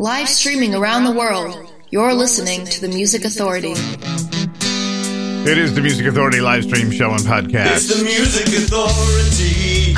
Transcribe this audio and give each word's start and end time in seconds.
Live 0.00 0.28
streaming 0.28 0.76
around 0.76 1.02
the 1.02 1.10
world, 1.10 1.58
you're 1.90 2.14
listening 2.14 2.64
to 2.66 2.80
the 2.80 2.86
Music 2.86 3.24
Authority. 3.24 3.72
It 5.42 5.58
is 5.58 5.74
the 5.74 5.80
Music 5.80 6.06
Authority 6.06 6.40
live 6.40 6.62
stream 6.62 6.92
show 6.92 7.10
and 7.10 7.20
podcast. 7.22 7.74
It's 7.74 7.98
the 7.98 8.04
Music 8.04 8.46
Authority. 8.46 9.96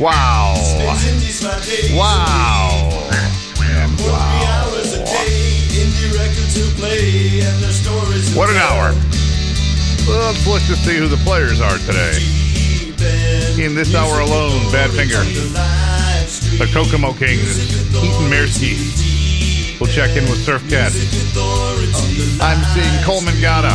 Wow. 0.00 0.54
Indies 1.02 1.42
my 1.42 1.50
day. 1.66 1.98
Wow. 1.98 3.10
And 3.58 3.90
wow. 3.98 4.70
hours 4.70 4.92
a 4.94 4.98
day. 4.98 5.66
Indie 5.74 6.14
records 6.14 6.54
to 6.54 6.70
play 6.78 7.40
and 7.42 7.60
their 7.60 7.72
stories. 7.72 8.30
to 8.30 8.38
What 8.38 8.50
an 8.50 8.56
hour. 8.56 8.94
Well, 10.06 10.30
let's 10.30 10.46
look 10.46 10.62
to 10.62 10.76
see 10.76 10.96
who 10.96 11.08
the 11.08 11.18
players 11.26 11.60
are 11.60 11.76
today. 11.90 12.22
In 13.58 13.64
In 13.64 13.74
this 13.74 13.96
hour 13.96 14.20
alone, 14.20 14.60
Badfinger, 14.70 15.26
Authority, 15.26 16.56
the 16.56 16.66
the 16.66 16.72
Kokomo 16.72 17.14
Kings, 17.14 17.90
Eytan 17.90 18.30
Mirsky. 18.30 19.19
We'll 19.80 19.90
check 19.90 20.14
in 20.14 20.24
with 20.24 20.44
Surf 20.44 20.62
Cat. 20.68 20.92
I'm 22.42 22.62
seeing 22.74 23.02
Coleman 23.02 23.40
Gata, 23.40 23.74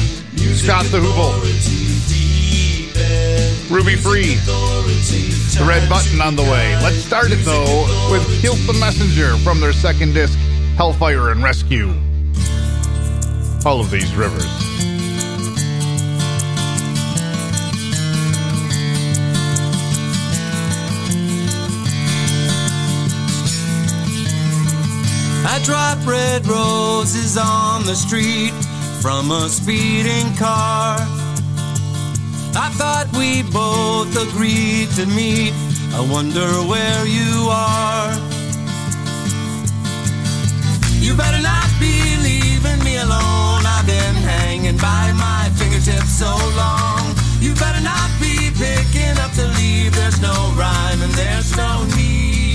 Scott 0.54 0.86
the 0.86 1.02
in 1.02 1.42
Ruby 3.74 3.96
Free, 3.96 4.36
the 4.36 5.66
red 5.68 5.90
button 5.90 6.22
on 6.22 6.36
the 6.36 6.44
way. 6.44 6.76
Let's 6.84 6.98
start 6.98 7.32
it 7.32 7.44
though 7.44 7.88
with 8.12 8.24
Kilt 8.40 8.60
the 8.68 8.74
Messenger 8.80 9.38
from 9.38 9.60
their 9.60 9.74
second 9.74 10.14
disc, 10.14 10.38
Hellfire 10.78 11.32
and 11.32 11.44
Rescue. 11.44 11.90
All 13.66 13.82
of 13.82 13.90
these 13.90 14.14
rivers. 14.14 14.46
Drop 25.66 25.98
red 26.06 26.46
roses 26.46 27.38
on 27.38 27.84
the 27.86 27.96
street 27.96 28.54
from 29.02 29.32
a 29.32 29.50
speeding 29.50 30.30
car. 30.38 30.98
I 32.54 32.70
thought 32.78 33.10
we 33.18 33.42
both 33.50 34.14
agreed 34.16 34.90
to 34.92 35.08
meet. 35.08 35.54
I 35.98 36.06
wonder 36.06 36.46
where 36.70 37.08
you 37.08 37.50
are. 37.50 38.14
You 41.02 41.18
better 41.18 41.42
not 41.42 41.70
be 41.80 41.98
leaving 42.22 42.84
me 42.86 42.98
alone. 42.98 43.66
I've 43.66 43.88
been 43.88 44.16
hanging 44.22 44.78
by 44.78 45.14
my 45.18 45.50
fingertips 45.58 46.14
so 46.14 46.30
long. 46.54 47.02
You 47.42 47.56
better 47.56 47.82
not 47.82 48.12
be 48.22 48.52
picking 48.54 49.18
up 49.18 49.32
the 49.32 49.48
leave. 49.58 49.96
There's 49.96 50.22
no 50.22 50.54
rhyme 50.54 51.02
and 51.02 51.14
there's 51.14 51.58
no 51.58 51.86
need. 51.98 52.55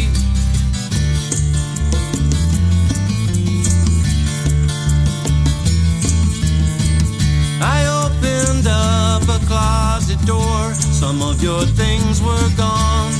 I 7.62 7.86
opened 8.04 8.66
up 8.66 9.22
a 9.28 9.38
closet 9.46 10.18
door. 10.26 10.72
Some 10.74 11.22
of 11.22 11.42
your 11.42 11.62
things 11.64 12.22
were 12.22 12.48
gone. 12.56 13.12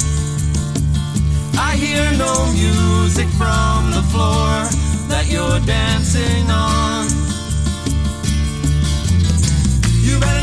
I 1.58 1.76
hear 1.76 2.10
no 2.16 2.32
music 2.52 3.28
from 3.36 3.90
the 3.92 4.02
floor 4.10 4.64
that 5.08 5.26
you're 5.28 5.60
dancing 5.66 6.50
on. 6.50 7.06
You 10.00 10.18
better 10.18 10.39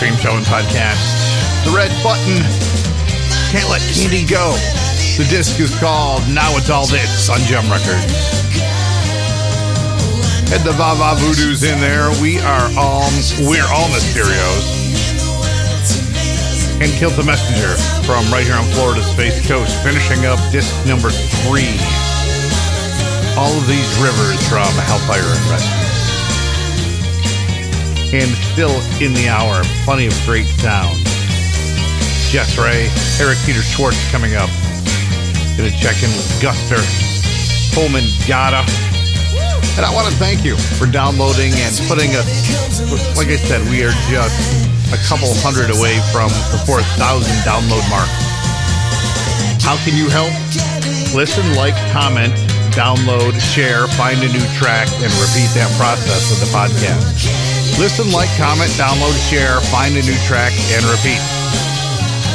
Show 0.00 0.32
and 0.32 0.46
podcast. 0.46 0.96
The 1.68 1.76
red 1.76 1.92
button. 2.02 2.40
Can't 3.52 3.68
let 3.68 3.84
candy 3.92 4.24
go. 4.24 4.56
The 5.20 5.28
disc 5.28 5.60
is 5.60 5.76
called 5.78 6.24
Now 6.32 6.56
It's 6.56 6.70
All 6.70 6.86
This 6.86 7.28
on 7.28 7.36
Gem 7.40 7.68
Records. 7.68 8.08
Had 10.48 10.64
the 10.64 10.72
Vava 10.72 11.20
Voodoos 11.20 11.68
in 11.68 11.78
there. 11.84 12.08
We 12.16 12.40
are 12.40 12.72
all 12.80 13.12
we're 13.44 13.68
all 13.68 13.92
Mysterios. 13.92 14.72
And 16.80 16.90
Killed 16.96 17.12
the 17.20 17.24
Messenger 17.24 17.76
from 18.08 18.24
right 18.32 18.46
here 18.46 18.56
on 18.56 18.64
Florida's 18.72 19.04
Space 19.04 19.46
Coast, 19.46 19.76
finishing 19.84 20.24
up 20.24 20.40
disc 20.50 20.72
number 20.88 21.10
three. 21.44 21.76
All 23.36 23.52
of 23.52 23.68
these 23.68 23.90
rivers 24.00 24.40
from 24.48 24.72
Hellfire 24.80 25.20
and 25.20 25.50
Rescue. 25.52 25.89
And 28.10 28.30
still 28.50 28.74
in 28.98 29.14
the 29.14 29.30
hour, 29.30 29.62
plenty 29.86 30.06
of 30.06 30.14
great 30.26 30.46
sound. 30.58 30.98
Jess 32.30 32.58
Ray, 32.58 32.90
Eric 33.22 33.38
Peter 33.46 33.62
Schwartz 33.62 33.98
coming 34.10 34.34
up. 34.34 34.50
Gonna 35.54 35.70
check 35.70 35.98
in 36.02 36.10
with 36.14 36.26
Guster, 36.42 36.82
Pullman 37.74 38.06
Gata. 38.26 38.66
And 39.78 39.86
I 39.86 39.94
want 39.94 40.10
to 40.10 40.14
thank 40.18 40.44
you 40.44 40.56
for 40.78 40.86
downloading 40.86 41.54
and 41.54 41.72
putting 41.86 42.10
us, 42.18 42.26
like 43.16 43.28
I 43.28 43.38
said, 43.38 43.62
we 43.70 43.82
are 43.86 43.94
just 44.10 44.34
a 44.90 44.98
couple 45.06 45.30
hundred 45.38 45.70
away 45.70 46.02
from 46.10 46.30
the 46.50 46.58
4,000 46.66 46.82
download 47.46 47.86
mark. 47.90 48.10
How 49.62 49.78
can 49.86 49.94
you 49.94 50.10
help? 50.10 50.34
Listen, 51.14 51.46
like, 51.54 51.78
comment, 51.94 52.34
download, 52.74 53.38
share, 53.38 53.86
find 53.94 54.18
a 54.22 54.28
new 54.28 54.46
track, 54.58 54.88
and 54.98 55.10
repeat 55.22 55.50
that 55.54 55.70
process 55.78 56.34
of 56.34 56.38
the 56.42 56.50
podcast. 56.50 57.59
Listen, 57.80 58.12
like, 58.12 58.28
comment, 58.36 58.68
download, 58.76 59.16
share, 59.30 59.58
find 59.72 59.96
a 59.96 60.02
new 60.04 60.16
track, 60.28 60.52
and 60.76 60.84
repeat. 60.84 61.16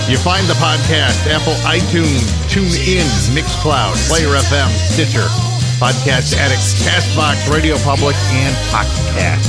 You 0.09 0.17
find 0.17 0.41
the 0.47 0.57
podcast 0.57 1.29
Apple 1.29 1.53
iTunes, 1.61 2.25
TuneIn, 2.49 3.05
Mixcloud, 3.29 3.93
Player 4.09 4.29
FM, 4.29 4.69
Stitcher, 4.89 5.27
Podcast 5.77 6.35
Addict, 6.35 6.65
Castbox, 6.81 7.53
Radio 7.53 7.77
Public, 7.85 8.15
and 8.33 8.55
Podcast. 8.73 9.45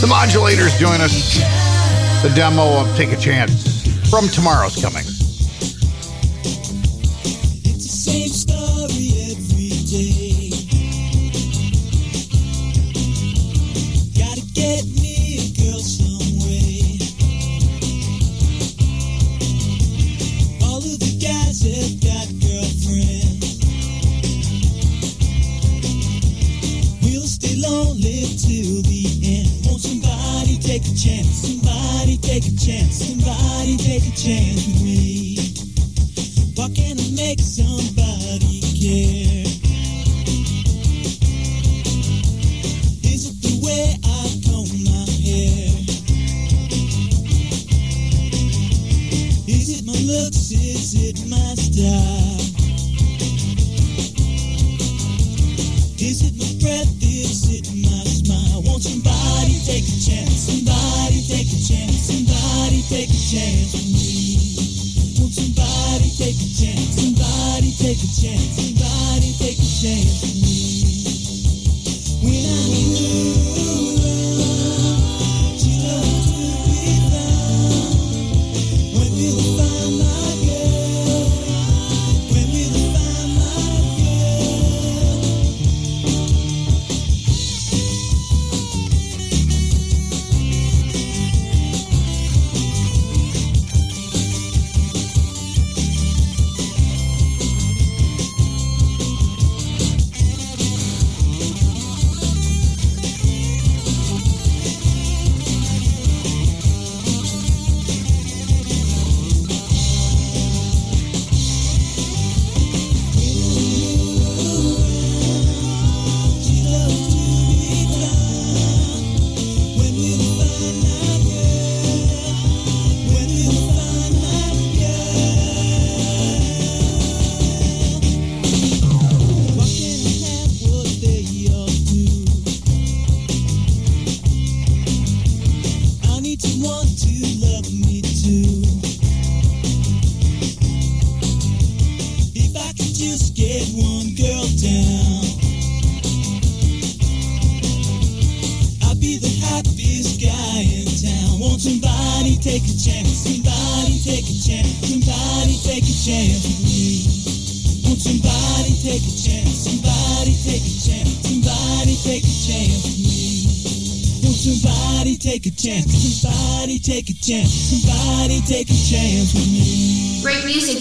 The 0.00 0.08
modulators 0.08 0.76
join 0.80 1.00
us. 1.00 1.38
The 2.24 2.34
demo 2.34 2.80
of 2.80 2.96
Take 2.96 3.12
a 3.12 3.16
Chance 3.16 3.86
from 4.10 4.26
tomorrow's 4.30 4.82
coming. 4.82 5.11
Chance. 32.66 33.11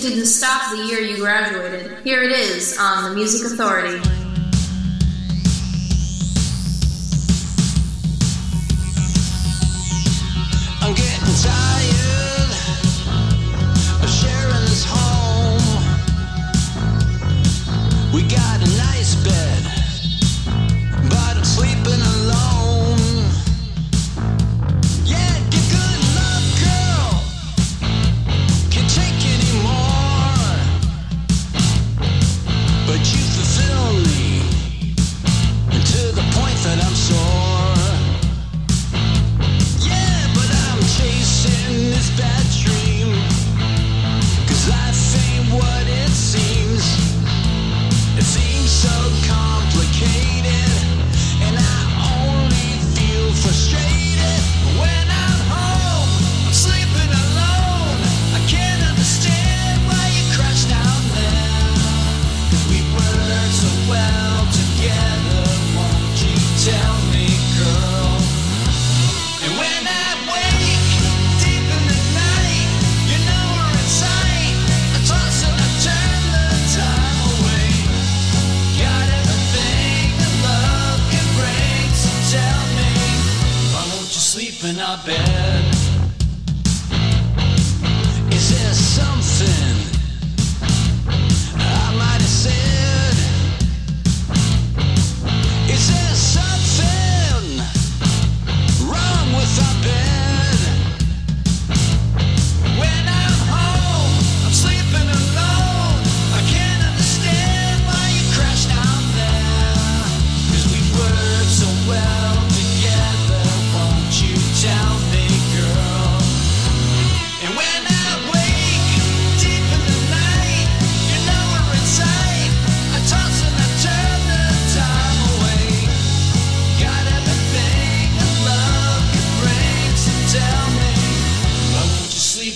Didn't 0.01 0.25
stop 0.25 0.75
the 0.75 0.83
year 0.83 0.99
you 0.99 1.17
graduated. 1.17 1.99
Here 2.03 2.23
it 2.23 2.31
is 2.31 2.77
on 2.79 3.09
the 3.09 3.15
Music 3.15 3.51
Authority. 3.51 4.20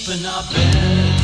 deep 0.05 0.19
in 0.19 0.25
our 0.25 0.43
bed. 0.43 1.14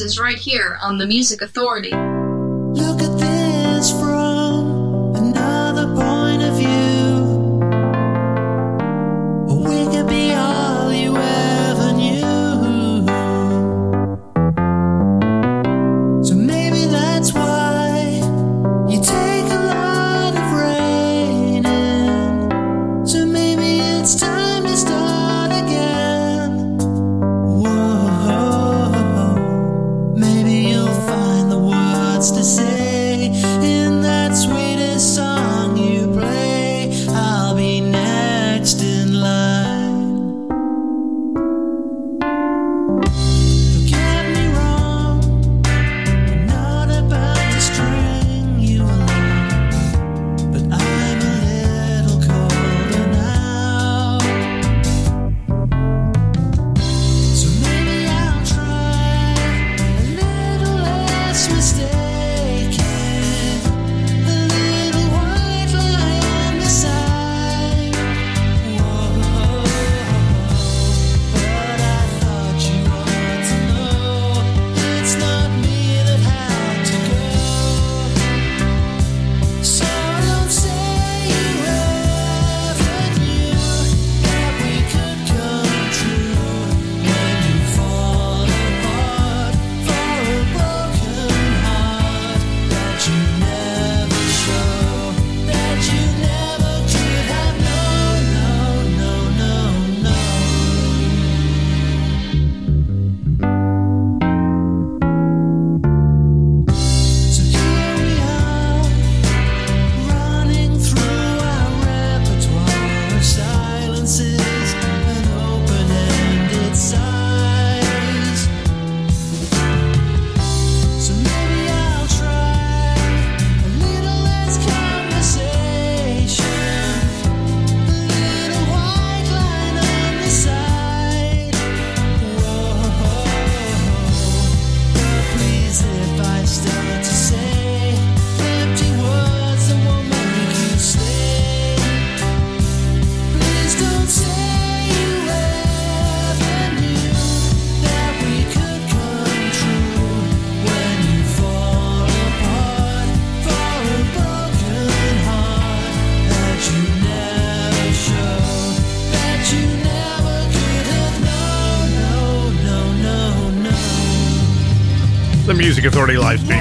is 0.00 0.18
right 0.18 0.38
here 0.38 0.78
on 0.82 0.98
the 0.98 1.06
Music 1.06 1.42
Authority. 1.42 2.09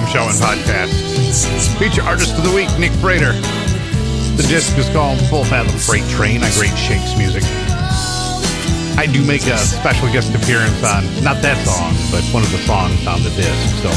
Show 0.09 0.25
and 0.25 0.41
podcast. 0.41 0.89
Feature 1.77 2.01
artist 2.01 2.33
of 2.33 2.41
the 2.41 2.49
week, 2.49 2.65
Nick 2.81 2.89
Frater. 2.97 3.37
The 4.33 4.45
disc 4.49 4.73
is 4.73 4.89
called 4.89 5.21
Full 5.29 5.45
Fathom 5.45 5.77
Freight 5.77 6.01
Train, 6.09 6.41
a 6.41 6.49
great 6.57 6.73
Shakes 6.73 7.13
music. 7.13 7.45
I 8.97 9.05
do 9.05 9.21
make 9.21 9.45
a 9.45 9.53
special 9.61 10.09
guest 10.09 10.33
appearance 10.33 10.81
on, 10.81 11.05
not 11.21 11.45
that 11.45 11.61
song, 11.61 11.93
but 12.09 12.25
one 12.33 12.41
of 12.41 12.49
the 12.49 12.57
songs 12.65 13.05
on 13.05 13.21
the 13.21 13.29
disc. 13.37 13.53
So, 13.85 13.93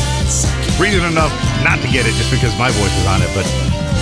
reason 0.77 1.01
enough 1.09 1.33
not 1.65 1.81
to 1.81 1.89
get 1.89 2.05
it 2.05 2.13
just 2.21 2.29
because 2.29 2.53
my 2.61 2.69
voice 2.77 2.93
is 2.93 3.09
on 3.09 3.25
it, 3.25 3.33
but 3.33 3.49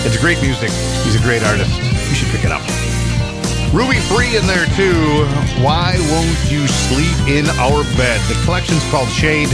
it's 0.03 0.19
great 0.19 0.43
music. 0.43 0.67
He's 1.07 1.15
a 1.15 1.23
great 1.23 1.47
artist. 1.47 1.71
You 2.11 2.15
should 2.19 2.27
pick 2.35 2.43
it 2.43 2.51
up. 2.51 2.59
Ruby 3.71 4.03
Free 4.11 4.35
in 4.35 4.43
there 4.51 4.67
too. 4.75 5.23
Why 5.63 5.95
won't 6.11 6.39
you 6.51 6.67
sleep 6.91 7.15
in 7.31 7.47
our 7.55 7.87
bed? 7.95 8.19
The 8.27 8.35
collection's 8.43 8.83
called 8.91 9.07
Shade. 9.07 9.47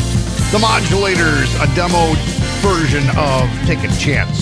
The 0.50 0.58
Modulators, 0.58 1.54
a 1.62 1.70
demo 1.76 2.16
version 2.62 3.04
of 3.18 3.50
Take 3.66 3.84
a 3.84 3.92
Chance. 3.98 4.40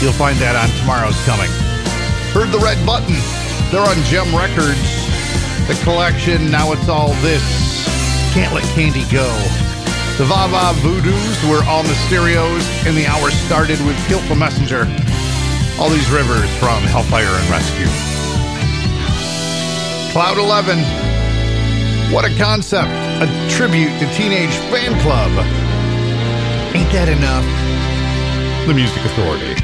You'll 0.00 0.14
find 0.14 0.38
that 0.38 0.54
on 0.54 0.70
tomorrow's 0.78 1.18
coming. 1.26 1.50
Heard 2.30 2.52
the 2.54 2.62
red 2.62 2.78
button. 2.86 3.16
They're 3.70 3.82
on 3.84 3.98
Gem 4.06 4.30
Records. 4.30 4.78
The 5.66 5.74
collection, 5.84 6.50
now 6.50 6.72
it's 6.72 6.88
all 6.88 7.12
this. 7.20 7.42
Can't 8.32 8.54
let 8.54 8.64
candy 8.72 9.04
go. 9.10 9.26
The 10.16 10.24
Vava 10.24 10.78
Voodoos 10.80 11.38
were 11.50 11.62
on 11.66 11.84
the 11.84 11.94
stereos, 12.06 12.64
and 12.86 12.96
the 12.96 13.06
hour 13.06 13.30
started 13.46 13.78
with 13.86 13.98
Kill 14.06 14.20
the 14.28 14.34
Messenger. 14.34 14.86
All 15.78 15.90
these 15.90 16.08
rivers 16.10 16.50
from 16.56 16.82
Hellfire 16.88 17.26
and 17.26 17.48
Rescue. 17.50 17.90
Cloud 20.12 20.38
11. 20.38 20.78
What 22.12 22.24
a 22.24 22.34
concept. 22.38 22.88
A 23.22 23.26
tribute 23.50 23.92
to 23.98 24.06
Teenage 24.14 24.54
Fanclub. 24.70 25.57
That 26.90 27.10
enough? 27.10 27.44
The 28.66 28.72
Music 28.72 29.04
Authority. 29.04 29.57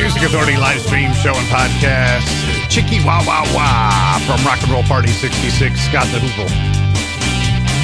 Music 0.00 0.22
Authority 0.22 0.56
live 0.56 0.80
stream 0.80 1.12
show 1.12 1.36
and 1.36 1.46
podcast. 1.52 2.24
Chicky 2.72 3.04
Wah 3.04 3.20
Wah 3.28 3.44
Wah 3.52 4.16
from 4.24 4.40
Rock 4.48 4.56
and 4.64 4.72
Roll 4.72 4.82
Party 4.84 5.12
66, 5.12 5.76
Scott 5.76 6.08
the 6.08 6.16
Hoople. 6.16 6.48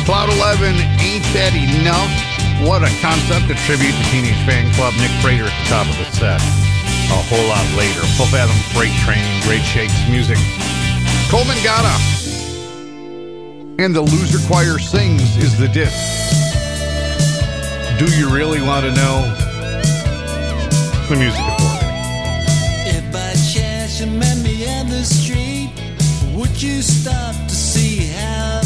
Cloud 0.09 0.33
11, 0.33 0.81
Ain't 1.05 1.29
That 1.37 1.53
Enough? 1.53 2.09
What 2.65 2.81
a 2.81 2.91
concept, 3.05 3.53
a 3.53 3.57
tribute 3.69 3.93
to 3.93 4.05
Teenage 4.09 4.41
Fanclub. 4.49 4.97
Nick 4.97 5.13
Frater 5.21 5.45
at 5.45 5.53
the 5.53 5.67
top 5.69 5.85
of 5.85 5.97
the 6.01 6.09
set. 6.17 6.41
A 7.13 7.21
whole 7.29 7.47
lot 7.53 7.69
later. 7.77 8.01
Full 8.17 8.33
Fathom 8.33 8.57
Freight 8.73 8.97
Train, 9.05 9.21
Great 9.45 9.63
Shakes 9.69 9.93
Music. 10.09 10.41
Coleman 11.29 11.61
Gana. 11.61 11.93
And 13.77 13.93
the 13.93 14.01
Loser 14.01 14.41
Choir 14.49 14.81
Sings 14.81 15.37
is 15.37 15.53
the 15.61 15.69
disc. 15.69 16.01
Do 18.01 18.09
you 18.17 18.33
really 18.33 18.65
want 18.65 18.89
to 18.89 18.93
know? 18.97 19.21
the 21.09 21.15
music 21.15 21.41
authority. 21.41 21.76
you 26.63 26.81
stop 26.81 27.35
to 27.49 27.55
see 27.55 28.07
how 28.07 28.66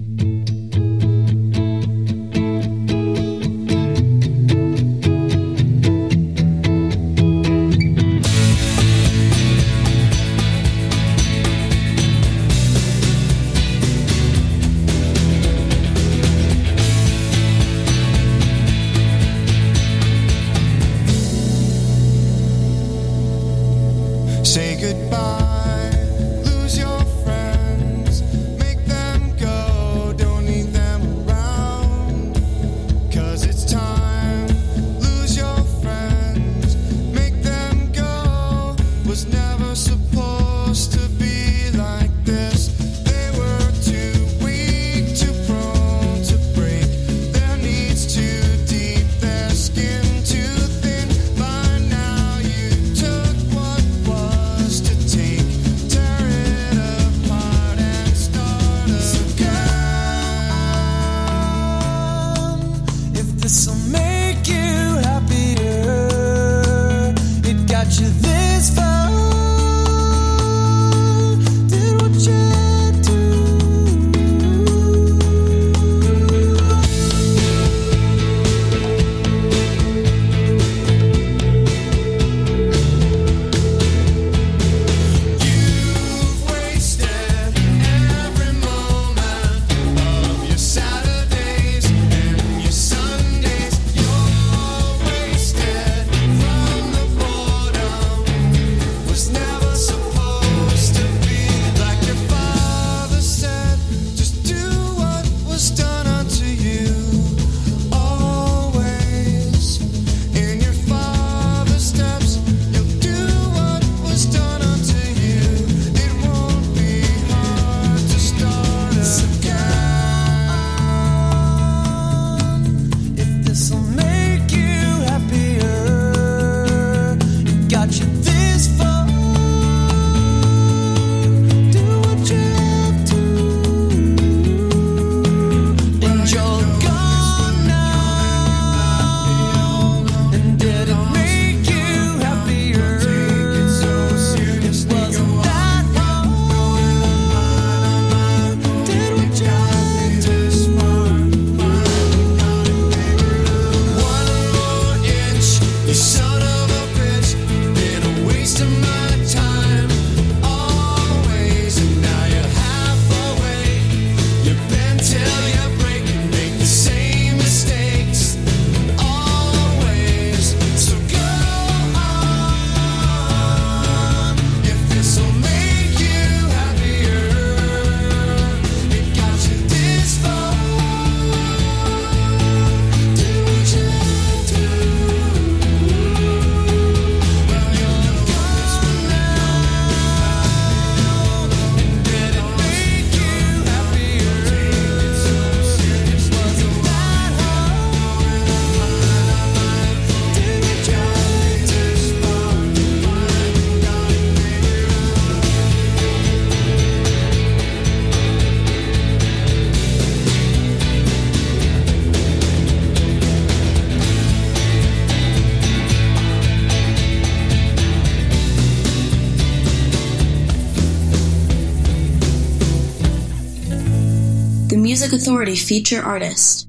Authority 225.21 225.55
feature 225.55 226.01
artist. 226.01 226.67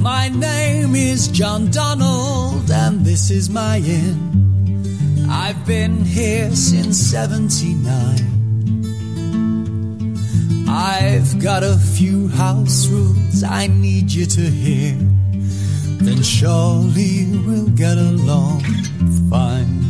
My 0.00 0.30
name 0.30 0.94
is 0.94 1.28
John 1.28 1.70
Donald, 1.70 2.70
and 2.70 3.04
this 3.04 3.30
is 3.30 3.50
my 3.50 3.80
inn. 3.80 4.33
I've 5.28 5.66
been 5.66 6.04
here 6.04 6.50
since 6.54 6.98
79. 6.98 8.34
I've 10.68 11.38
got 11.42 11.62
a 11.62 11.76
few 11.76 12.28
house 12.28 12.88
rules 12.88 13.42
I 13.42 13.66
need 13.68 14.10
you 14.12 14.26
to 14.26 14.40
hear. 14.40 14.96
Then 16.04 16.22
surely 16.22 17.26
we'll 17.46 17.68
get 17.68 17.96
along 17.96 18.62
fine. 19.30 19.84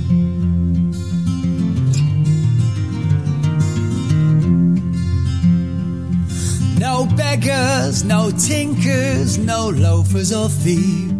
No 6.79 7.07
beggars, 7.17 8.05
no 8.05 8.31
tinkers, 8.31 9.39
no 9.39 9.69
loafers 9.69 10.33
or 10.33 10.49
thieves, 10.49 11.14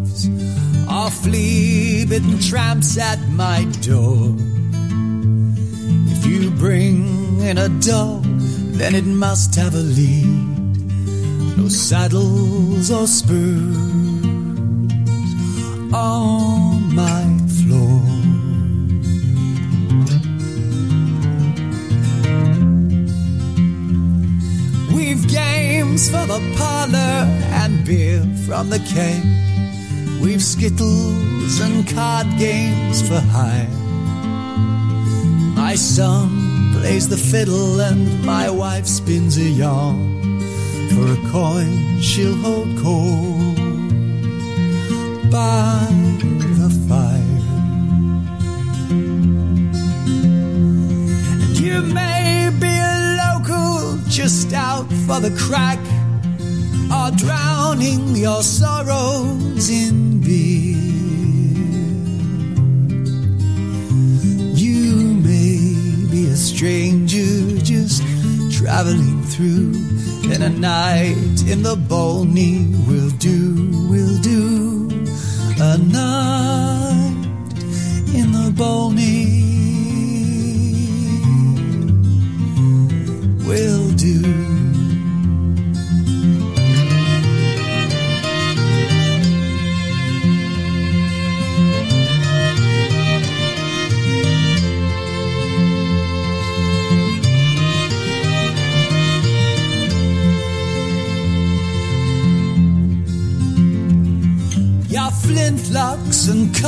or 1.05 1.11
flea 1.11 2.07
bitten 2.07 2.39
tramps 2.39 2.97
at 2.97 3.19
my 3.29 3.65
door. 3.83 4.35
If 6.15 6.25
you 6.25 6.51
bring 6.51 7.41
in 7.41 7.59
a 7.59 7.69
dog, 7.69 8.25
then 8.79 8.95
it 8.95 9.05
must 9.05 9.55
have 9.57 9.75
a 9.75 9.85
lead. 9.99 10.79
No 11.59 11.69
saddles 11.69 12.91
or 12.91 13.07
spurs 13.07 13.37
on 15.93 16.95
my 16.95 17.25
floor. 17.59 18.01
We've 24.97 25.29
games 25.29 26.09
for 26.09 26.27
the 26.27 26.41
parlor 26.57 27.27
and 27.63 27.85
beer 27.85 28.23
from 28.47 28.71
the 28.71 28.79
keg. 28.79 29.54
We've 30.25 30.43
skittles 30.43 31.61
and 31.61 31.87
card 31.87 32.27
games 32.39 33.07
for 33.07 33.21
hire. 33.21 33.69
My 35.55 35.75
son 35.75 36.73
plays 36.73 37.11
the 37.11 37.19
fiddle 37.19 37.79
and 37.79 38.25
my 38.25 38.49
wife 38.49 38.87
spins 38.87 39.37
a 39.37 39.43
yarn. 39.43 40.41
For 40.95 41.13
a 41.13 41.31
coin 41.31 42.01
she'll 42.01 42.37
hold 42.37 42.75
cold 42.79 43.57
by 45.31 45.89
the 46.59 46.71
fire. 46.89 47.41
And 51.43 51.61
you 51.61 51.83
may 51.83 52.51
be 52.59 52.75
a 52.95 52.97
local 53.27 53.99
just 54.09 54.55
out 54.55 54.91
for 55.07 55.21
the 55.21 55.37
crack 55.39 55.81
or 56.91 57.11
drowning 57.15 58.17
your 58.17 58.43
sorrows 58.43 59.69
in 59.69 60.14
You 64.57 64.95
may 65.23 65.59
be 66.11 66.29
a 66.29 66.37
stranger 66.37 67.59
just 67.63 68.03
traveling 68.51 69.23
through, 69.25 69.75
and 70.33 70.43
a 70.43 70.49
night 70.49 71.43
in 71.47 71.63
the 71.63 71.77
Bolney 71.77 72.73
will 72.89 73.11
do, 73.19 73.71
will 73.91 74.19
do. 74.23 74.89
A 75.61 75.77
night 75.79 77.29
in 78.15 78.33
the 78.33 78.51
Bolney 78.55 79.44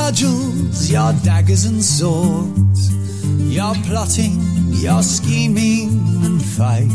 and 0.07 0.15
cudgels, 0.15 0.89
your 0.89 1.13
daggers 1.23 1.65
and 1.65 1.83
swords, 1.83 2.93
your 3.53 3.73
plotting, 3.85 4.39
your 4.71 5.01
scheming 5.01 5.89
and 6.23 6.41
fight 6.41 6.91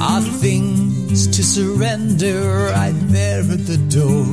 are 0.00 0.20
things 0.20 1.26
to 1.28 1.42
surrender 1.42 2.70
right 2.72 2.94
there 3.08 3.40
at 3.40 3.66
the 3.66 3.78
door. 3.88 4.26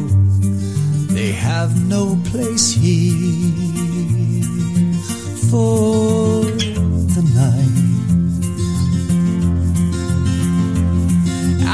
They 1.16 1.32
have 1.32 1.72
no 1.88 2.18
place 2.26 2.72
here 2.72 3.54
for 5.50 6.44
the 7.16 7.24
night. 7.36 7.80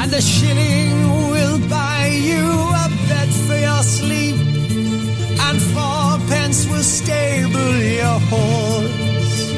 And 0.02 0.12
a 0.14 0.22
shilling 0.22 1.30
will 1.30 1.68
buy 1.68 1.89
fourpence 6.30 6.66
will 6.68 6.82
stable 6.82 7.76
your 7.76 8.18
horse. 8.30 9.52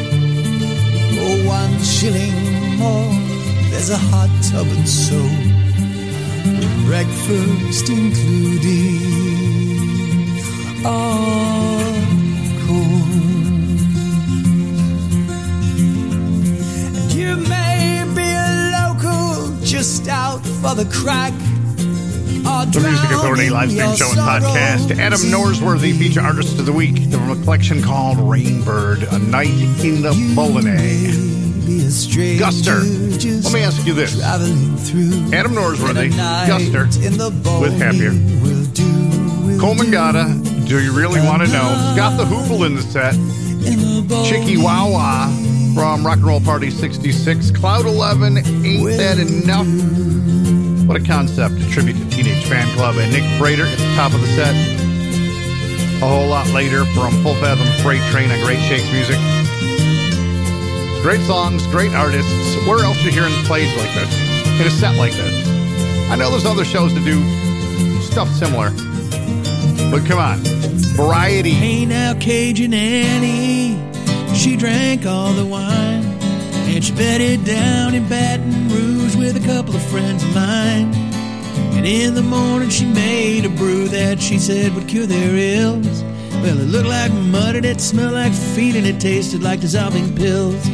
For 1.15 1.47
one 1.47 1.83
shilling 1.83 2.79
more, 2.79 3.13
there's 3.71 3.91
a 3.91 3.97
hot 3.97 4.31
tub 4.51 4.67
and 4.67 4.89
soap, 4.89 5.31
breakfast 6.87 7.89
included. 7.91 9.03
Of 10.85 12.07
course. 12.67 13.13
And 16.97 17.13
you 17.13 17.37
may 17.37 18.05
be 18.15 18.29
a 18.49 18.51
local 18.79 19.61
just 19.63 20.09
out 20.09 20.41
for 20.63 20.75
the 20.75 20.87
crack. 20.91 21.33
The 22.53 22.81
Music 22.81 23.11
Authority 23.11 23.51
live 23.51 23.71
stream 23.73 23.97
show 23.97 24.09
and 24.11 24.19
podcast. 24.21 24.97
Adam 24.99 25.19
Norsworthy, 25.21 25.99
feature 25.99 26.21
artist 26.21 26.59
of 26.59 26.67
the 26.67 26.73
week, 26.73 26.97
from 27.11 27.31
a 27.31 27.35
collection 27.43 27.83
called 27.83 28.19
Rainbird, 28.19 29.11
A 29.13 29.19
Night 29.19 29.49
in 29.85 30.03
the 30.03 30.13
Bolognese. 30.37 31.31
Guster, 32.39 33.43
let 33.45 33.53
me 33.53 33.61
ask 33.61 33.87
you 33.87 33.95
this. 33.95 34.23
Adam 34.23 35.53
Norsworthy, 35.53 36.11
Guster, 36.13 36.87
with 37.61 37.79
Happier. 37.81 38.11
Coleman. 39.59 39.91
Gata, 39.91 40.29
Do 40.67 40.81
You 40.83 40.93
Really 40.93 41.21
Want 41.21 41.43
to 41.43 41.49
Know? 41.49 41.95
Mott 41.97 42.17
the 42.19 42.25
Hoople 42.25 42.67
in 42.67 42.75
the 42.77 42.83
set. 42.83 43.15
Chicky 44.29 44.57
Wawa 44.57 45.29
from 45.75 46.05
Rock 46.07 46.17
and 46.19 46.27
Roll 46.27 46.41
Party 46.41 46.71
66. 46.71 47.51
Cloud 47.53 47.87
11, 47.87 48.39
Ain't 48.39 48.87
That 48.99 49.19
Enough? 49.19 50.62
What 50.93 51.01
a 51.01 51.07
concept. 51.07 51.55
A 51.55 51.71
tribute 51.71 51.97
to 51.97 52.05
Teenage 52.11 52.45
Fanclub. 52.45 53.03
And 53.03 53.11
Nick 53.11 53.25
Frater 53.41 53.65
at 53.65 53.79
the 53.79 53.95
top 53.97 54.13
of 54.13 54.21
the 54.21 54.27
set. 54.27 54.55
A 56.03 56.07
whole 56.07 56.27
lot 56.27 56.47
later 56.49 56.85
from 56.93 57.13
Full 57.23 57.35
Fathom 57.37 57.67
Freight 57.83 58.03
Train 58.13 58.31
on 58.31 58.39
Great 58.45 58.61
Shakes 58.61 58.93
Music. 58.93 59.17
Great 61.01 61.21
songs, 61.23 61.67
great 61.69 61.93
artists. 61.95 62.57
Where 62.67 62.85
else 62.85 63.03
you 63.03 63.11
hearing 63.11 63.33
plays 63.49 63.75
like 63.79 63.89
this? 63.95 64.61
In 64.61 64.67
a 64.67 64.71
set 64.71 64.95
like 64.97 65.15
this? 65.15 65.49
I 66.11 66.17
know 66.17 66.29
there's 66.29 66.45
other 66.45 66.63
shows 66.63 66.93
that 66.93 67.05
do 67.07 67.25
stuff 68.03 68.29
similar. 68.29 68.69
But 69.91 70.07
come 70.07 70.19
on. 70.19 70.41
Variety. 70.93 71.53
Hey 71.53 71.87
now, 71.87 72.13
Cajun 72.21 72.75
Annie, 72.75 73.81
she 74.35 74.59
drank 74.59 75.07
all 75.07 75.33
the 75.33 75.47
wine, 75.47 75.92
and 76.75 76.83
she 76.83 76.93
bedded 76.93 77.45
down 77.45 77.95
in 77.95 78.09
Baton 78.09 78.69
Rouge 78.71 79.15
with 79.15 79.37
a 79.37 79.47
couple 79.47 79.77
of 79.77 79.83
friends 79.83 80.23
of 80.23 80.35
mine. 80.35 80.95
And 81.77 81.87
in 81.87 82.15
the 82.15 82.23
morning, 82.23 82.71
she 82.71 82.87
made 82.87 83.45
a 83.45 83.51
brew 83.51 83.89
that 83.89 84.23
she 84.23 84.39
said 84.39 84.75
would 84.75 84.89
cure 84.89 85.05
their 85.05 85.37
ills. 85.37 86.03
Well, 86.43 86.59
it 86.59 86.69
looked 86.69 86.89
like 86.89 87.13
mud 87.13 87.57
and 87.57 87.67
it 87.67 87.79
smelled 87.81 88.15
like 88.15 88.33
feet 88.33 88.75
and 88.75 88.87
it 88.87 89.01
tasted 89.01 89.43
like 89.43 89.61
dissolving 89.61 90.17
pills. 90.17 90.67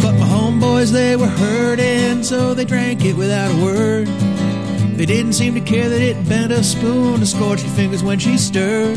But 0.00 0.14
my 0.14 0.26
homeboys, 0.26 0.92
they 0.92 1.16
were 1.16 1.26
hurting, 1.26 2.22
so 2.22 2.54
they 2.54 2.64
drank 2.64 3.04
it 3.04 3.16
without 3.16 3.50
a 3.50 3.64
word. 3.64 4.06
They 4.96 5.06
didn't 5.06 5.32
seem 5.32 5.54
to 5.54 5.60
care 5.60 5.88
that 5.88 6.00
it 6.00 6.28
bent 6.28 6.52
a 6.52 6.62
spoon 6.62 7.18
to 7.18 7.26
scorch 7.26 7.62
their 7.62 7.74
fingers 7.74 8.04
when 8.04 8.20
she 8.20 8.38
stirred. 8.38 8.96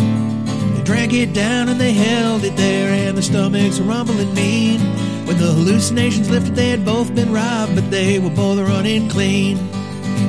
They 0.82 0.86
drank 0.86 1.14
it 1.14 1.32
down 1.32 1.70
and 1.70 1.80
they 1.80 1.94
held 1.94 2.44
it 2.44 2.58
there, 2.58 2.90
and 2.90 3.16
their 3.16 3.22
stomachs 3.22 3.80
were 3.80 3.86
rumbling 3.86 4.34
mean. 4.34 4.80
When 5.28 5.38
the 5.38 5.54
hallucinations 5.54 6.28
lifted, 6.28 6.56
they 6.56 6.70
had 6.70 6.84
both 6.84 7.14
been 7.14 7.32
robbed, 7.32 7.76
but 7.76 7.92
they 7.92 8.18
were 8.18 8.32
both 8.32 8.58
running 8.58 9.08
clean. 9.08 9.60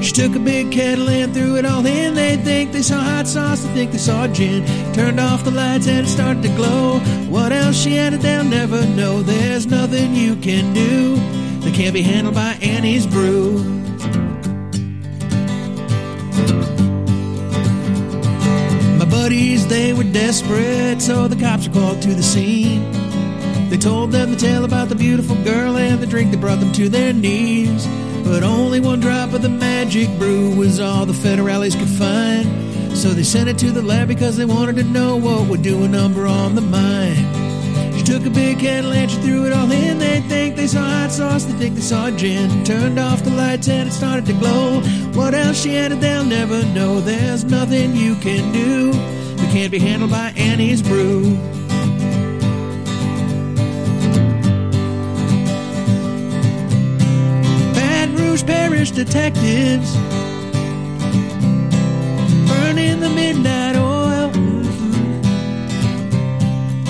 She 0.03 0.13
took 0.13 0.37
a 0.37 0.39
big 0.39 0.71
kettle 0.71 1.09
and 1.09 1.33
threw 1.33 1.57
it 1.57 1.65
all 1.65 1.87
in. 1.87 2.15
They 2.15 2.37
think 2.37 2.73
they 2.73 2.83
saw 2.83 3.01
hot 3.01 3.27
sauce, 3.27 3.63
they 3.63 3.73
think 3.73 3.93
they 3.93 3.99
saw 3.99 4.29
gin. 4.29 4.67
Turned 4.93 5.21
off 5.21 5.43
the 5.43 5.51
lights 5.51 5.89
and 5.89 6.07
it 6.07 6.11
started 6.11 6.43
to 6.43 6.51
glow. 6.51 6.99
What 7.31 7.51
else 7.51 7.75
she 7.75 7.97
added, 7.97 8.21
they'll 8.21 8.45
never 8.45 8.85
know. 8.89 9.23
There's 9.23 9.67
nothing 9.67 10.15
you 10.15 10.37
can 10.37 10.75
do 10.75 11.17
that 11.61 11.73
can't 11.75 11.95
be 11.95 12.03
handled 12.03 12.35
by 12.35 12.59
Annie's 12.61 13.07
brew. 13.07 13.82
They 19.73 19.95
were 19.95 20.05
desperate, 20.05 21.01
so 21.01 21.27
the 21.27 21.37
cops 21.37 21.67
were 21.67 21.73
called 21.73 22.03
to 22.03 22.15
the 22.15 22.23
scene. 22.23 22.83
They 23.71 23.79
told 23.79 24.13
them 24.13 24.31
the 24.31 24.37
tale 24.37 24.67
about 24.67 24.91
the 24.91 24.95
beautiful 24.95 25.35
girl 25.45 25.79
and 25.79 25.99
the 25.99 26.07
drink 26.07 26.31
that 26.31 26.41
brought 26.41 26.61
them 26.61 26.73
to 26.73 26.91
their 26.91 27.15
knees. 27.15 27.87
But 28.23 28.43
only 28.43 28.81
one 28.81 29.01
drop 29.01 29.33
of 29.33 29.41
the 29.41 29.49
magic 29.49 30.11
brew 30.19 30.55
was 30.55 30.79
all 30.79 31.07
the 31.07 31.15
federales 31.15 31.73
could 31.79 31.89
find. 31.89 32.99
So 32.99 33.15
they 33.15 33.23
sent 33.23 33.49
it 33.49 33.57
to 33.61 33.71
the 33.71 33.81
lab 33.81 34.09
because 34.09 34.37
they 34.37 34.45
wanted 34.45 34.77
to 34.77 34.85
know 34.85 35.17
what 35.17 35.49
would 35.49 35.63
do 35.63 35.85
a 35.85 35.89
number 35.89 36.27
on 36.27 36.55
the 36.55 36.61
mind. 36.61 37.97
She 37.97 38.03
took 38.03 38.27
a 38.27 38.31
big 38.31 38.59
kettle 38.59 38.93
and 38.93 39.11
she 39.11 39.17
threw 39.23 39.47
it 39.47 39.55
all 39.55 39.73
in. 39.73 39.99
They 39.99 40.21
think 40.21 40.55
they 40.55 40.67
saw 40.67 40.85
hot 40.85 41.13
sauce, 41.13 41.47
they 41.47 41.55
think 41.55 41.77
they 41.77 41.81
saw 41.81 42.11
gin. 42.11 42.63
Turned 42.65 42.99
off 42.99 43.25
the 43.25 43.31
lights 43.31 43.69
and 43.69 43.89
it 43.89 43.93
started 43.93 44.27
to 44.27 44.35
glow. 44.35 44.83
What 45.15 45.33
else 45.33 45.63
she 45.63 45.79
added, 45.79 46.03
they'll 46.03 46.27
never 46.27 46.63
know. 46.75 47.01
There's 47.01 47.45
nothing 47.45 47.97
you 47.97 48.17
can 48.17 48.53
do 48.53 49.22
can't 49.53 49.71
be 49.71 49.79
handled 49.79 50.11
by 50.11 50.33
Annie's 50.35 50.81
brew. 50.81 51.37
Baton 57.75 58.17
Rouge 58.17 58.43
Parish 58.47 58.93
detectives 58.93 59.95
burning 62.49 63.01
the 63.01 63.13
midnight 63.15 63.77
oil. 63.77 64.31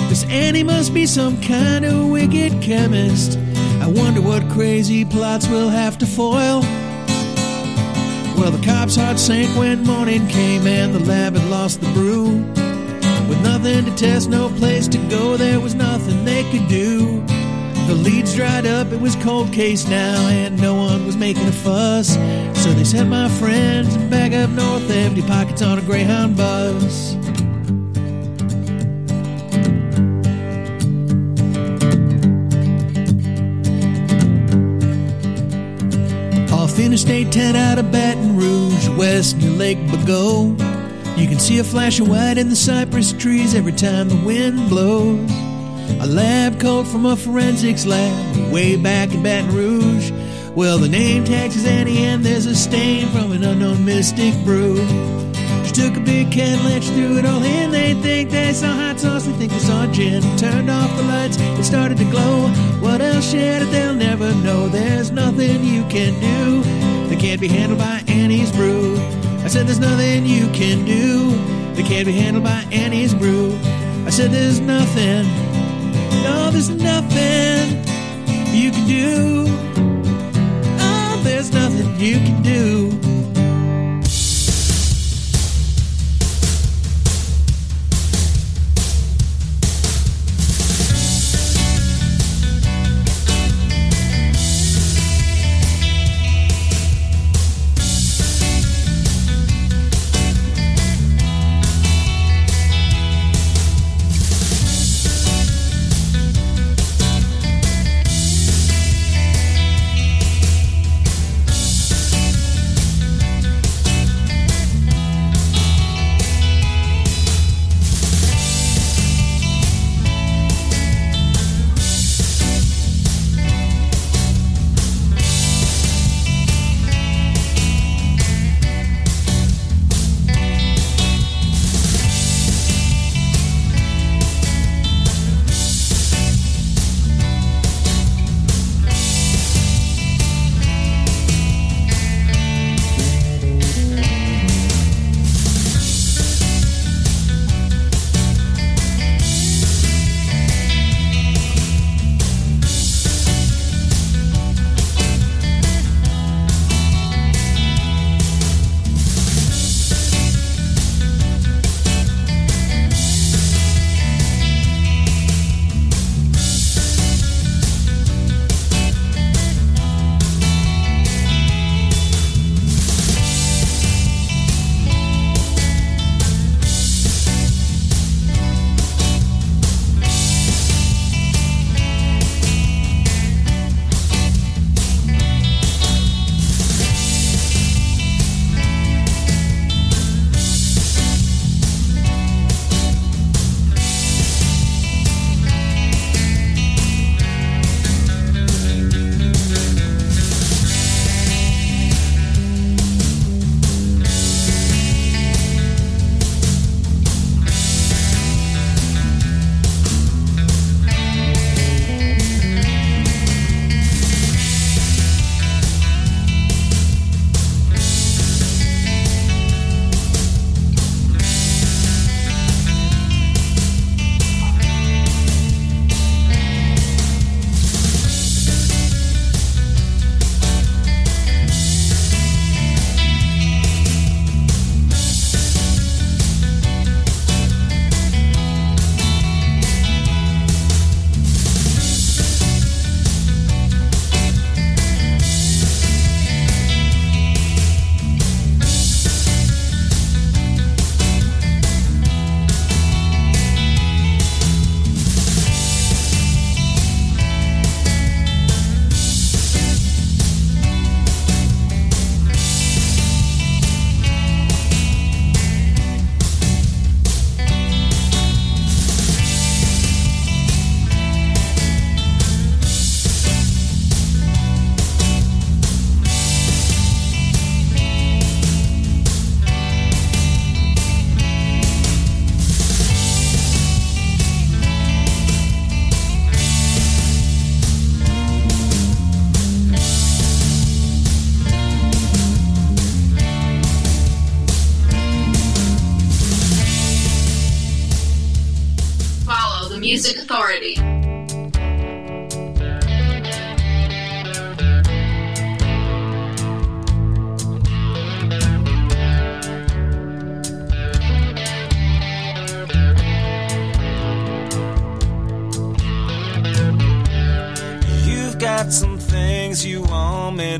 This 0.07 0.23
Annie 0.29 0.63
must 0.63 0.93
be 0.93 1.05
some 1.05 1.41
kind 1.41 1.83
of 1.83 2.07
wicked 2.07 2.61
chemist. 2.61 3.37
I 3.81 3.87
wonder 3.87 4.21
what 4.21 4.49
crazy 4.49 5.03
plots 5.03 5.49
we'll 5.49 5.67
have 5.67 5.97
to 5.97 6.05
foil. 6.05 6.63
Well, 8.43 8.51
the 8.51 8.65
cops' 8.65 8.97
heart 8.97 9.19
sank 9.19 9.57
when 9.57 9.85
morning 9.85 10.27
came 10.27 10.67
and 10.67 10.93
the 10.93 10.99
lab 10.99 11.37
had 11.37 11.49
lost 11.49 11.79
the 11.79 11.87
brew. 11.93 12.25
With 13.29 13.41
nothing 13.41 13.85
to 13.85 13.95
test, 13.95 14.29
no 14.29 14.49
place 14.49 14.85
to 14.89 14.97
go, 15.07 15.37
there 15.37 15.61
was 15.61 15.75
nothing 15.75 16.25
they 16.25 16.43
could 16.51 16.67
do. 16.67 17.21
The 17.87 17.95
leads 17.95 18.35
dried 18.35 18.65
up, 18.65 18.91
it 18.91 18.99
was 18.99 19.15
cold 19.15 19.53
case 19.53 19.87
now, 19.87 20.27
and 20.27 20.61
no 20.61 20.75
one 20.75 21.05
was 21.05 21.15
making 21.15 21.47
a 21.47 21.53
fuss. 21.53 22.15
So 22.61 22.73
they 22.73 22.83
sent 22.83 23.07
my 23.07 23.29
friends 23.29 23.95
back 24.09 24.33
up 24.33 24.49
north, 24.49 24.91
empty 24.91 25.21
pockets 25.21 25.61
on 25.61 25.79
a 25.79 25.81
Greyhound 25.81 26.35
bus. 26.35 27.15
Interstate 36.93 37.31
10 37.31 37.55
out 37.55 37.79
of 37.79 37.91
Baton 37.91 38.37
Rouge, 38.37 38.87
west 38.89 39.37
near 39.37 39.49
Lake 39.49 39.79
Bagot. 39.87 40.59
You 41.17 41.27
can 41.27 41.39
see 41.39 41.57
a 41.57 41.63
flash 41.63 41.99
of 41.99 42.07
white 42.07 42.37
in 42.37 42.49
the 42.49 42.55
cypress 42.55 43.13
trees 43.13 43.55
every 43.55 43.71
time 43.71 44.09
the 44.09 44.23
wind 44.23 44.69
blows. 44.69 45.31
A 45.99 46.05
lab 46.05 46.59
coat 46.59 46.83
from 46.83 47.07
a 47.07 47.15
forensics 47.15 47.87
lab 47.87 48.53
way 48.53 48.75
back 48.75 49.11
in 49.11 49.23
Baton 49.23 49.55
Rouge. 49.55 50.11
Well, 50.55 50.77
the 50.77 50.87
name 50.87 51.25
tag 51.25 51.51
says 51.51 51.65
Annie, 51.65 51.97
and 51.97 52.23
there's 52.23 52.45
a 52.45 52.53
stain 52.53 53.07
from 53.07 53.31
an 53.31 53.43
unknown 53.43 53.83
mystic 53.83 54.35
brew. 54.45 54.75
Took 55.73 55.97
a 55.97 55.99
big 56.01 56.37
and 56.37 56.83
she 56.83 56.91
threw 56.91 57.17
it 57.17 57.25
all 57.25 57.43
in. 57.43 57.71
They 57.71 57.95
think 57.95 58.29
they 58.29 58.53
saw 58.53 58.67
hot 58.67 58.99
sauce, 58.99 59.25
they 59.25 59.31
think 59.33 59.51
they 59.51 59.57
saw 59.59 59.87
gin. 59.87 60.21
Turned 60.37 60.69
off 60.69 60.95
the 60.95 61.03
lights, 61.03 61.37
it 61.39 61.63
started 61.63 61.97
to 61.97 62.05
glow. 62.05 62.47
What 62.79 63.01
else 63.01 63.33
added, 63.33 63.69
they'll 63.69 63.95
never 63.95 64.33
know. 64.35 64.67
There's 64.67 65.09
nothing 65.09 65.63
you 65.63 65.83
can 65.85 66.13
do 66.21 66.61
that 67.09 67.19
can't 67.19 67.41
be 67.41 67.47
handled 67.47 67.79
by 67.79 68.03
Annie's 68.07 68.51
brew. 68.51 68.95
I 69.43 69.47
said 69.47 69.65
there's 69.65 69.79
nothing 69.79 70.27
you 70.27 70.47
can 70.51 70.85
do 70.85 71.31
that 71.75 71.85
can't 71.87 72.05
be 72.05 72.13
handled 72.13 72.45
by 72.45 72.63
Annie's 72.71 73.15
brew. 73.15 73.57
I 74.05 74.11
said 74.11 74.29
there's 74.31 74.59
nothing, 74.59 75.23
no, 76.23 76.51
there's 76.51 76.69
nothing 76.69 77.83
you 78.53 78.69
can 78.69 78.87
do. 78.87 79.45
Oh, 80.79 81.21
there's 81.23 81.51
nothing 81.51 81.99
you 81.99 82.19
can 82.19 82.41
do. 82.43 82.82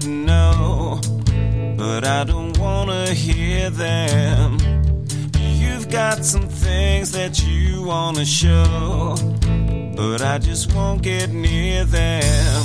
Me 0.01 0.25
know, 0.25 0.99
but 1.77 2.03
I 2.03 2.23
don't 2.23 2.57
wanna 2.57 3.13
hear 3.13 3.69
them. 3.69 4.57
You've 5.37 5.87
got 5.89 6.25
some 6.25 6.47
things 6.47 7.11
that 7.11 7.43
you 7.45 7.83
wanna 7.83 8.25
show, 8.25 9.15
but 9.95 10.21
I 10.21 10.39
just 10.39 10.73
won't 10.73 11.03
get 11.03 11.31
near 11.31 11.85
them. 11.85 12.63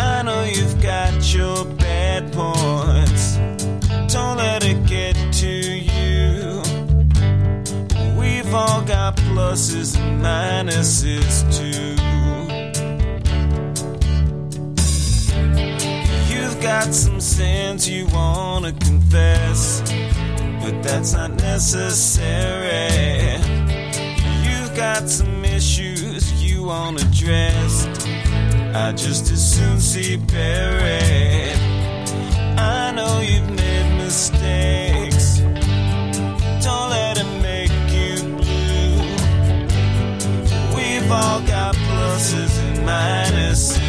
I 0.00 0.22
know 0.22 0.44
you've 0.44 0.80
got 0.80 1.34
your 1.34 1.64
bad 1.64 2.32
points, 2.32 3.36
don't 4.14 4.36
let 4.36 4.64
it 4.64 4.86
get 4.86 5.16
to 5.42 5.48
you. 5.48 6.62
We've 8.16 8.54
all 8.54 8.82
got 8.82 9.16
pluses 9.16 9.98
and 9.98 10.22
minuses 10.22 11.42
too. 11.58 12.11
Got 16.62 16.94
some 16.94 17.20
sins 17.20 17.88
you 17.88 18.06
wanna 18.12 18.70
confess, 18.74 19.80
but 20.62 20.80
that's 20.80 21.12
not 21.12 21.32
necessary. 21.32 22.86
You've 24.44 24.72
got 24.76 25.08
some 25.08 25.44
issues 25.44 26.32
you 26.40 26.62
want 26.62 27.02
addressed. 27.02 28.06
I 28.74 28.92
just 28.92 29.32
as 29.32 29.42
soon 29.56 29.80
see 29.80 30.16
buried. 30.16 31.56
I 32.56 32.92
know 32.92 33.18
you've 33.20 33.50
made 33.50 33.96
mistakes. 33.96 35.38
Don't 36.62 36.90
let 36.90 37.18
it 37.18 37.42
make 37.42 37.74
you 37.90 38.22
blue. 38.36 38.98
We've 40.76 41.10
all 41.10 41.40
got 41.40 41.74
pluses 41.74 42.56
and 42.60 42.78
minuses 42.86 43.81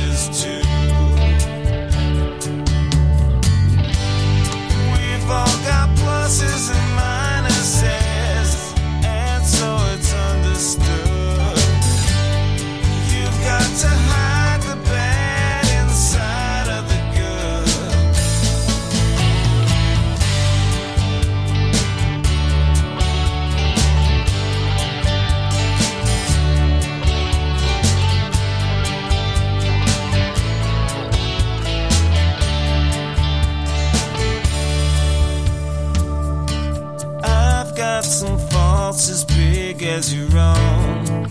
big 39.93 39.99
as 39.99 40.13
your 40.13 40.37
own. 40.37 41.27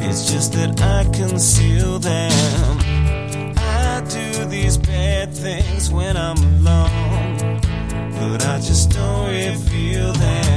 It's 0.00 0.30
just 0.30 0.52
that 0.54 0.80
I 0.80 1.04
conceal 1.12 1.98
them. 1.98 2.78
I 3.56 4.02
do 4.08 4.44
these 4.46 4.76
bad 4.76 5.32
things 5.34 5.90
when 5.90 6.16
I'm 6.16 6.36
alone, 6.36 7.60
but 8.18 8.44
I 8.46 8.58
just 8.58 8.90
don't 8.90 9.28
reveal 9.28 10.12
them. 10.12 10.51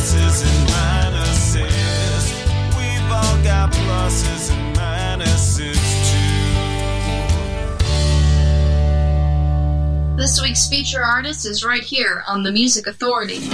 Pluses 0.00 0.40
and 0.46 0.68
minuses. 0.70 2.24
We've 2.74 3.12
all 3.12 3.36
got 3.44 3.70
pluses 3.70 4.50
and 4.50 4.74
minuses 4.74 5.76
too. 6.10 6.16
This 10.16 10.40
week's 10.40 10.66
feature 10.68 11.04
artist 11.04 11.44
is 11.44 11.62
right 11.62 11.82
here 11.82 12.24
on 12.26 12.44
the 12.44 12.50
Music 12.50 12.86
Authority. 12.86 13.46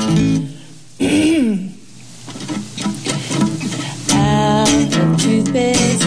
Out 4.13 4.69
of 4.69 5.21
toothpaste 5.21 6.03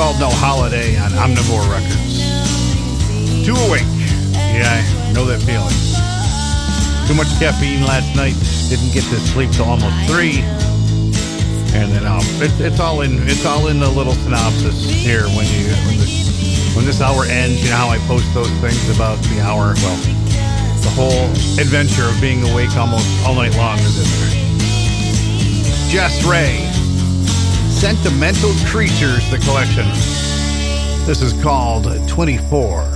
called 0.00 0.18
No 0.18 0.32
Holiday 0.32 0.96
on 0.96 1.12
Omnivore 1.12 1.60
Records. 1.68 2.24
Too 3.44 3.52
Awake. 3.68 3.84
Yeah, 4.32 4.80
I 4.80 5.12
know 5.12 5.28
that 5.28 5.44
feeling. 5.44 5.76
Too 7.04 7.12
much 7.12 7.28
caffeine 7.36 7.84
last 7.84 8.08
night. 8.16 8.32
Didn't 8.72 8.96
get 8.96 9.04
to 9.12 9.20
sleep 9.20 9.52
till 9.52 9.68
almost 9.68 9.92
three. 10.08 10.40
And 11.76 11.92
then 11.92 12.08
um, 12.08 12.24
it's 12.40 12.56
it's 12.64 12.80
all 12.80 13.02
in 13.02 13.28
it's 13.28 13.44
all 13.44 13.68
in 13.68 13.78
the 13.78 13.90
little 13.92 14.16
synopsis 14.24 14.88
here 14.88 15.28
when 15.36 15.44
you 15.52 15.68
when 15.84 16.00
this, 16.00 16.72
when 16.72 16.88
this 16.88 17.04
hour 17.04 17.28
ends. 17.28 17.60
You 17.60 17.68
know 17.68 17.76
how 17.76 17.92
I 17.92 18.00
post 18.08 18.24
those 18.32 18.48
things 18.64 18.80
about 18.96 19.20
the 19.28 19.44
hour. 19.44 19.76
Well, 19.84 20.00
the 20.80 20.92
whole 20.96 21.28
adventure 21.60 22.08
of 22.08 22.16
being 22.24 22.40
awake 22.48 22.72
almost 22.72 23.04
all 23.28 23.36
night 23.36 23.52
long 23.60 23.76
is 23.84 24.00
in 24.00 24.08
there. 24.08 24.32
Jess 25.92 26.24
Ray, 26.24 26.69
Sentimental 27.80 28.52
Creatures, 28.66 29.30
the 29.30 29.38
collection. 29.38 29.86
This 31.06 31.22
is 31.22 31.32
called 31.42 31.86
24. 32.06 32.89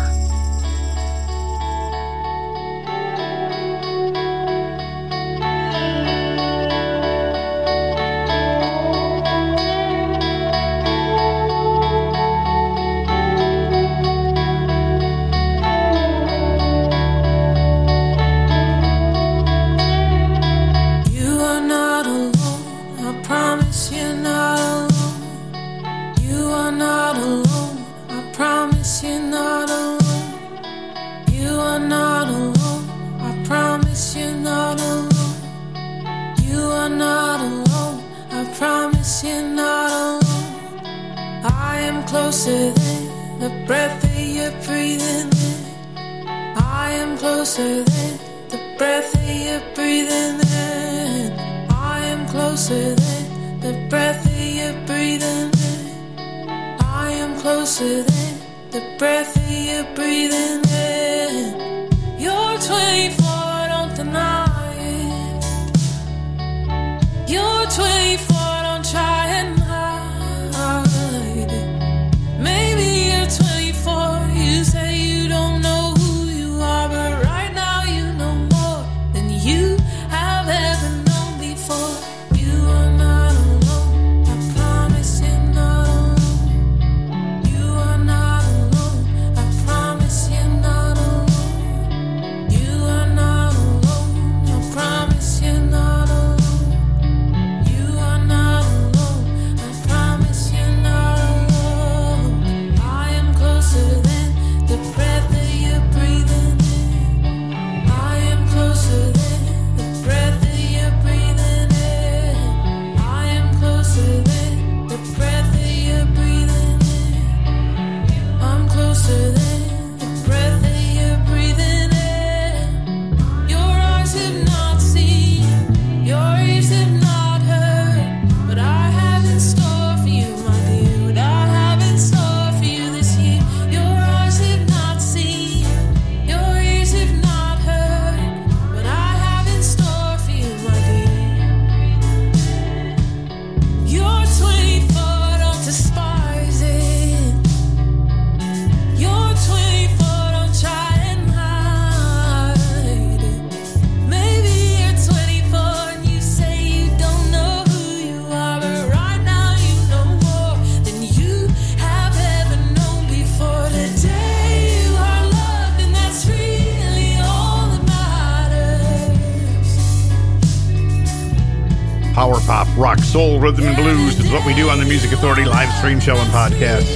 Stream 175.85 176.01
show 176.01 176.16
and 176.16 176.30
podcast. 176.30 176.87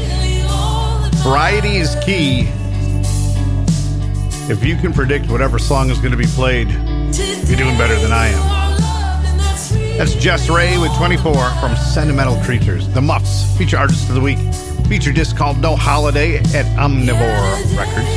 Variety 1.23 1.77
is 1.77 1.95
key. 2.07 2.49
If 4.51 4.65
you 4.65 4.77
can 4.77 4.95
predict 4.95 5.29
whatever 5.29 5.59
song 5.59 5.91
is 5.91 5.99
going 5.99 6.13
to 6.13 6.17
be 6.17 6.25
played, 6.25 6.71
you're 6.71 7.59
doing 7.59 7.77
better 7.77 7.97
than 8.01 8.13
I 8.13 8.29
am. 8.29 9.99
That's 9.99 10.15
Jess 10.15 10.49
Ray 10.49 10.79
with 10.79 10.97
24 10.97 11.35
from 11.61 11.77
Sentimental 11.77 12.43
Creatures. 12.43 12.89
The 12.95 13.03
Muffs, 13.03 13.55
feature 13.59 13.77
artist 13.77 14.09
of 14.09 14.15
the 14.15 14.23
week. 14.23 14.39
Feature 14.87 15.13
disc 15.13 15.37
called 15.37 15.61
No 15.61 15.77
Holiday 15.77 16.39
at 16.39 16.65
Omnivore 16.79 17.77
Records. 17.77 18.09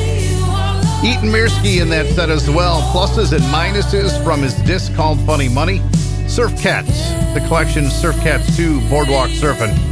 Eytan 1.03 1.34
Mirsky 1.34 1.82
in 1.82 1.89
that 1.89 2.05
set 2.15 2.30
as 2.30 2.49
well. 2.49 2.82
Pluses 2.93 3.34
and 3.34 3.43
minuses 3.43 4.24
from 4.24 4.41
his 4.41 4.53
disc 4.61 4.95
called 4.95 5.19
Funny 5.26 5.49
Money. 5.49 5.82
Surf 6.30 6.57
Cats, 6.61 7.09
the 7.34 7.43
collection 7.49 7.89
Surf 7.89 8.15
Cats 8.22 8.55
2 8.55 8.80
Boardwalk 8.88 9.32
Surfing. 9.32 9.90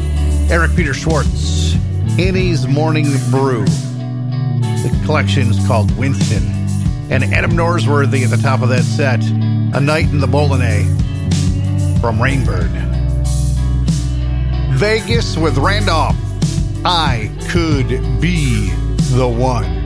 Eric 0.52 0.76
Peter 0.76 0.96
Schwartz, 0.96 1.76
Annie's 2.18 2.68
Morning 2.68 3.06
Brew. 3.30 3.66
The 3.66 5.02
collection 5.06 5.48
is 5.52 5.68
called 5.68 5.96
Winston. 5.96 6.44
And 7.12 7.24
Adam 7.24 7.52
Norsworthy 7.52 8.24
at 8.24 8.32
the 8.32 8.38
top 8.38 8.64
of 8.64 8.70
that 8.70 8.82
set, 8.82 9.24
A 9.24 9.80
Night 9.80 10.06
in 10.06 10.20
the 10.20 10.26
Bolognais 10.26 10.88
from 12.02 12.18
Rainbird. 12.18 12.72
Vegas 14.76 15.38
with 15.38 15.56
Randolph. 15.60 16.16
I 16.84 17.30
could 17.50 17.90
be 18.20 18.72
the 19.12 19.28
one. 19.28 19.79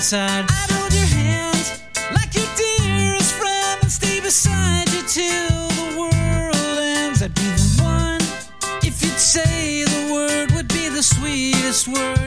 Outside. 0.00 0.46
I'd 0.48 0.70
hold 0.70 0.94
your 0.94 1.04
hand 1.04 1.82
like 2.14 2.34
your 2.34 2.48
dearest 2.56 3.34
friend 3.34 3.78
and 3.82 3.92
stay 3.92 4.18
beside 4.18 4.88
you 4.94 5.02
till 5.02 5.68
the 5.68 6.00
world 6.00 6.78
ends. 6.78 7.22
I'd 7.22 7.34
be 7.34 7.42
the 7.42 7.82
one 7.82 8.22
if 8.82 9.02
you'd 9.02 9.20
say 9.20 9.84
the 9.84 10.10
word 10.10 10.52
would 10.52 10.68
be 10.68 10.88
the 10.88 11.02
sweetest 11.02 11.86
word 11.86 12.19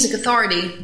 Music 0.00 0.18
Authority. 0.18 0.79